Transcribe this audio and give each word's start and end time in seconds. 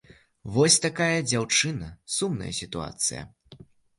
Вось 0.53 0.77
такая, 0.85 1.19
дзяўчына, 1.31 1.91
сумная 2.15 2.49
сітуацыя. 2.61 3.21